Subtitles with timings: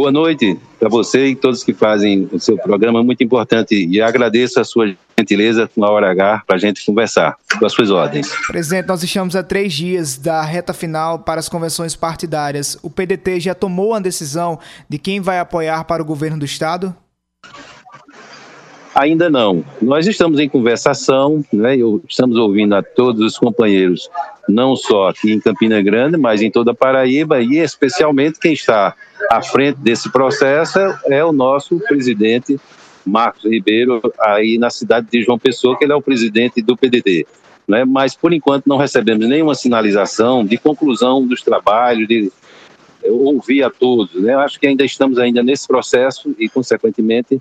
[0.00, 3.86] Boa noite para você e todos que fazem o seu programa, muito importante.
[3.86, 7.72] E agradeço a sua gentileza com a hora H para a gente conversar com as
[7.74, 8.32] suas ordens.
[8.46, 12.78] Presidente, nós estamos a três dias da reta final para as convenções partidárias.
[12.82, 14.58] O PDT já tomou a decisão
[14.88, 16.96] de quem vai apoiar para o governo do Estado?
[19.00, 19.64] Ainda não.
[19.80, 21.74] Nós estamos em conversação, né?
[22.06, 24.10] Estamos ouvindo a todos os companheiros,
[24.46, 28.94] não só aqui em Campina Grande, mas em toda a Paraíba e especialmente quem está
[29.30, 32.60] à frente desse processo é o nosso presidente
[33.02, 37.26] Marcos Ribeiro, aí na cidade de João Pessoa, que ele é o presidente do PDT.
[37.66, 37.86] Né?
[37.86, 42.30] Mas, por enquanto, não recebemos nenhuma sinalização de conclusão dos trabalhos, de
[43.02, 44.12] ouvir a todos.
[44.20, 44.34] Né?
[44.34, 47.40] Acho que ainda estamos ainda nesse processo e, consequentemente,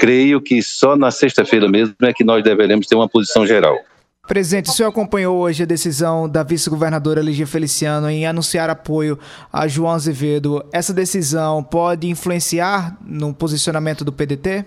[0.00, 3.78] creio que só na sexta-feira mesmo é que nós deveremos ter uma posição geral.
[4.26, 9.18] Presidente, o senhor acompanhou hoje a decisão da vice-governadora Ligia Feliciano em anunciar apoio
[9.52, 10.64] a João Azevedo.
[10.72, 14.64] Essa decisão pode influenciar no posicionamento do PDT?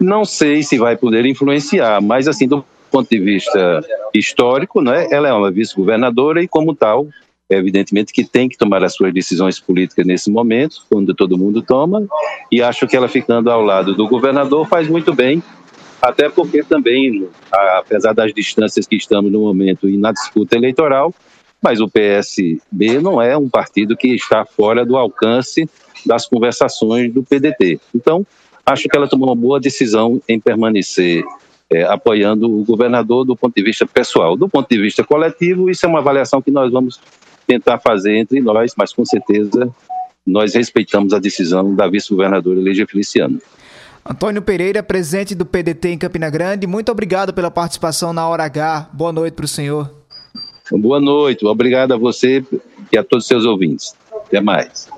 [0.00, 3.80] Não sei se vai poder influenciar, mas assim, do ponto de vista
[4.12, 7.06] histórico, né, ela é uma vice-governadora e como tal,
[7.56, 12.06] evidentemente que tem que tomar as suas decisões políticas nesse momento, quando todo mundo toma,
[12.50, 15.42] e acho que ela ficando ao lado do governador faz muito bem
[16.02, 17.28] até porque também,
[17.78, 21.14] apesar das distâncias que estamos no momento e na disputa eleitoral,
[21.62, 25.70] mas o PSB não é um partido que está fora do alcance
[26.04, 27.78] das conversações do PDT.
[27.94, 28.26] Então,
[28.66, 31.24] acho que ela tomou uma boa decisão em permanecer
[31.70, 34.36] é, apoiando o governador do ponto de vista pessoal.
[34.36, 37.00] Do ponto de vista coletivo, isso é uma avaliação que nós vamos
[37.46, 39.70] tentar fazer entre nós, mas com certeza
[40.26, 43.40] nós respeitamos a decisão da vice-governadora Lígia Feliciano.
[44.04, 48.90] Antônio Pereira, presidente do PDT em Campina Grande, muito obrigado pela participação na Hora H.
[48.92, 49.90] Boa noite para o senhor.
[50.70, 52.44] Boa noite, obrigado a você
[52.90, 53.94] e a todos os seus ouvintes.
[54.26, 54.88] Até mais.